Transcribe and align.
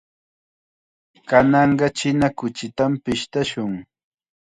Kananqa 1.29 1.87
china 1.97 2.27
kuchitam 2.37 2.91
pishtashun. 3.03 3.73